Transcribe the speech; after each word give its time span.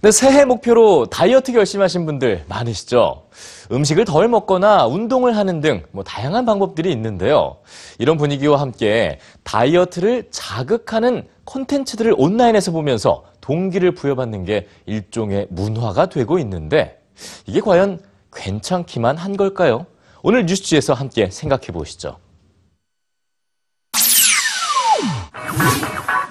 네, 0.00 0.12
새해 0.12 0.44
목표로 0.44 1.06
다이어트 1.06 1.50
결심하신 1.52 2.06
분들 2.06 2.44
많으시죠? 2.46 3.24
음식을 3.72 4.04
덜 4.04 4.28
먹거나 4.28 4.86
운동을 4.86 5.36
하는 5.36 5.60
등 5.60 5.82
뭐 5.90 6.04
다양한 6.04 6.46
방법들이 6.46 6.90
있는데요. 6.92 7.56
이런 7.98 8.16
분위기와 8.16 8.60
함께 8.60 9.18
다이어트를 9.42 10.28
자극하는 10.30 11.26
콘텐츠들을 11.44 12.14
온라인에서 12.16 12.70
보면서 12.70 13.24
동기를 13.40 13.92
부여받는 13.94 14.44
게 14.44 14.68
일종의 14.86 15.48
문화가 15.50 16.06
되고 16.06 16.38
있는데 16.38 17.00
이게 17.46 17.60
과연 17.60 18.00
괜찮기만 18.32 19.16
한 19.16 19.36
걸까요? 19.36 19.86
오늘 20.22 20.46
뉴스지에서 20.46 20.94
함께 20.94 21.28
생각해 21.30 21.68
보시죠. 21.72 22.18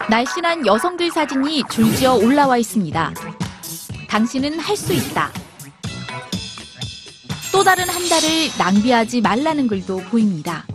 날씬한 0.10 0.66
여성들 0.66 1.12
사진이 1.12 1.64
줄지어 1.70 2.14
올라와 2.16 2.58
있습니다. 2.58 3.14
당신은 4.08 4.60
할 4.60 4.76
수 4.78 4.94
있다. 4.94 5.32
또 7.52 7.64
다른 7.64 7.90
한 7.90 8.08
달을 8.08 8.28
낭비하지 8.58 9.22
말라는 9.22 9.68
글도 9.68 9.98
보입니다. 10.10 10.66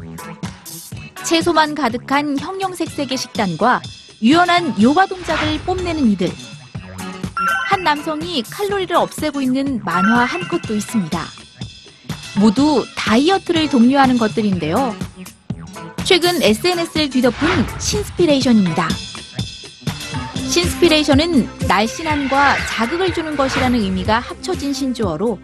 채소만 1.24 1.74
가득한 1.74 2.38
형형색색의 2.38 3.16
식단과 3.16 3.80
유연한 4.22 4.80
요가 4.82 5.06
동작을 5.06 5.60
뽐내는 5.60 6.10
이들. 6.12 6.30
한 7.68 7.82
남성이 7.84 8.42
칼로리를 8.42 8.94
없애고 8.96 9.40
있는 9.40 9.80
만화 9.84 10.24
한 10.24 10.46
컷도 10.48 10.74
있습니다. 10.74 11.24
모두 12.40 12.84
다이어트를 12.96 13.68
독려하는 13.70 14.18
것들인데요. 14.18 14.94
최근 16.04 16.42
SNS를 16.42 17.10
뒤덮은 17.10 17.78
신스피레이션입니다. 17.78 18.88
신스피레이션은 20.52 21.48
날씬함과 21.66 22.66
자극을 22.66 23.14
주는 23.14 23.34
것이라는 23.36 23.80
의미가 23.80 24.18
합쳐진 24.18 24.74
신조어로 24.74 25.38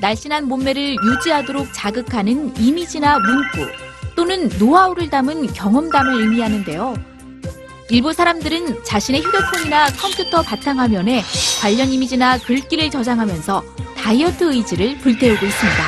날씬한 0.00 0.48
몸매를 0.48 0.96
유지하도록 1.04 1.68
자극하는 1.74 2.56
이미지나 2.56 3.18
문구 3.18 3.70
또는 4.16 4.48
노하우를 4.58 5.10
담은 5.10 5.52
경험담을 5.52 6.18
의미하는데요. 6.18 6.94
일부 7.90 8.14
사람들은 8.14 8.84
자신의 8.84 9.20
휴대폰이나 9.20 9.88
컴퓨터 9.98 10.40
바탕화면에 10.40 11.22
관련 11.60 11.90
이미지나 11.90 12.38
글귀를 12.38 12.90
저장하면서 12.90 13.62
다이어트 13.98 14.44
의지를 14.44 14.96
불태우고 14.96 15.44
있습니다. 15.44 15.84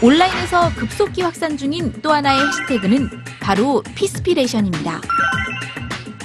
온라인에서 0.00 0.72
급속히 0.76 1.22
확산 1.22 1.56
중인 1.56 1.92
또 2.02 2.12
하나의 2.12 2.46
해시태그는 2.46 3.10
바로 3.40 3.82
fitspiration입니다. 3.96 5.00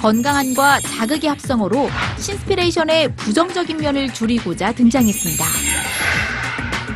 건강함과 0.00 0.80
자극의 0.80 1.28
합성어로 1.28 1.90
thinspiration의 2.18 3.14
부정적인 3.16 3.76
면을 3.76 4.12
줄이고자 4.12 4.72
등장했습니다. 4.72 5.44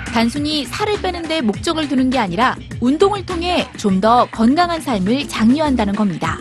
단순히 0.06 0.64
살을 0.64 1.02
빼는 1.02 1.22
데 1.22 1.40
목적을 1.42 1.86
두는 1.88 2.08
게 2.08 2.18
아니라 2.18 2.56
운동을 2.80 3.26
통해 3.26 3.68
좀 3.76 4.00
더 4.00 4.26
건강한 4.30 4.80
삶을 4.80 5.28
장려한다는 5.28 5.94
겁니다. 5.94 6.38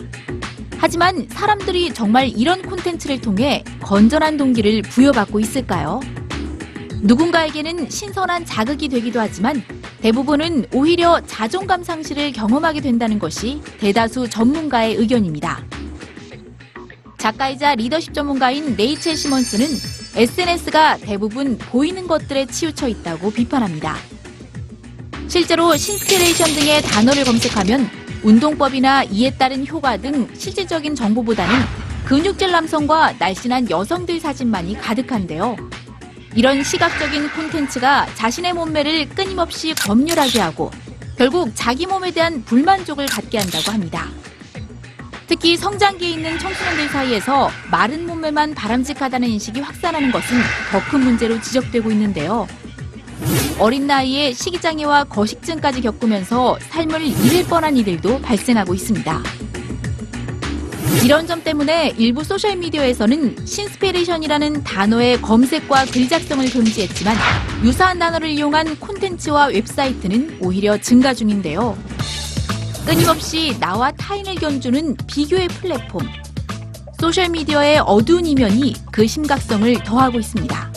하지만 0.78 1.26
사람들이 1.30 1.94
정말 1.94 2.28
이런 2.28 2.60
콘텐츠를 2.62 3.20
통해 3.20 3.62
건전한 3.80 4.36
동기를 4.36 4.82
부여받고 4.82 5.40
있을까요? 5.40 6.00
누군가에게는 7.00 7.88
신선한 7.88 8.44
자극이 8.44 8.88
되기도 8.88 9.20
하지만 9.20 9.62
대부분은 10.02 10.66
오히려 10.74 11.20
자존감 11.26 11.82
상실을 11.82 12.32
경험하게 12.32 12.80
된다는 12.80 13.18
것이 13.18 13.62
대다수 13.78 14.28
전문가의 14.28 14.94
의견입니다. 14.96 15.62
작가이자 17.24 17.74
리더십 17.76 18.12
전문가인 18.12 18.76
레이첼 18.76 19.16
시먼스는 19.16 19.66
SNS가 20.14 20.98
대부분 20.98 21.56
보이는 21.56 22.06
것들에 22.06 22.44
치우쳐 22.44 22.86
있다고 22.86 23.30
비판합니다. 23.30 23.96
실제로 25.26 25.74
신스피레이션 25.74 26.54
등의 26.54 26.82
단어를 26.82 27.24
검색하면 27.24 27.88
운동법이나 28.24 29.04
이에 29.04 29.30
따른 29.30 29.66
효과 29.66 29.96
등 29.96 30.28
실질적인 30.36 30.94
정보보다는 30.94 31.54
근육질 32.04 32.50
남성과 32.50 33.14
날씬한 33.18 33.70
여성들 33.70 34.20
사진만이 34.20 34.74
가득한데요. 34.74 35.56
이런 36.34 36.62
시각적인 36.62 37.30
콘텐츠가 37.30 38.06
자신의 38.16 38.52
몸매를 38.52 39.08
끊임없이 39.08 39.72
검열하게 39.72 40.40
하고 40.40 40.70
결국 41.16 41.52
자기 41.54 41.86
몸에 41.86 42.10
대한 42.10 42.44
불만족을 42.44 43.06
갖게 43.06 43.38
한다고 43.38 43.72
합니다. 43.72 44.10
특히 45.26 45.56
성장기에 45.56 46.10
있는 46.10 46.38
청소년들 46.38 46.88
사이에서 46.88 47.50
마른 47.70 48.06
몸매만 48.06 48.54
바람직하다는 48.54 49.28
인식이 49.28 49.60
확산하는 49.60 50.10
것은 50.12 50.36
더 50.70 50.84
큰 50.90 51.00
문제로 51.00 51.40
지적되고 51.40 51.90
있는데요. 51.92 52.46
어린 53.58 53.86
나이에 53.86 54.32
식이장애와 54.34 55.04
거식증까지 55.04 55.80
겪으면서 55.80 56.58
삶을 56.68 57.02
잃을 57.02 57.44
뻔한 57.44 57.76
이들도 57.76 58.20
발생하고 58.20 58.74
있습니다. 58.74 59.22
이런 61.02 61.26
점 61.26 61.42
때문에 61.42 61.94
일부 61.96 62.22
소셜미디어에서는 62.24 63.46
신스피레이션이라는 63.46 64.64
단어의 64.64 65.20
검색과 65.22 65.86
글 65.86 66.08
작성을 66.08 66.48
금지했지만 66.50 67.16
유사한 67.62 67.98
단어를 67.98 68.28
이용한 68.28 68.78
콘텐츠와 68.78 69.46
웹사이트는 69.46 70.38
오히려 70.40 70.76
증가 70.78 71.12
중인데요. 71.14 71.76
끊임없이 72.86 73.58
나와 73.58 73.90
타인을 73.92 74.34
견주는 74.34 74.96
비교의 75.06 75.48
플랫폼. 75.48 76.06
소셜미디어의 77.00 77.80
어두운 77.80 78.26
이면이 78.26 78.74
그 78.92 79.06
심각성을 79.06 79.82
더하고 79.84 80.18
있습니다. 80.18 80.73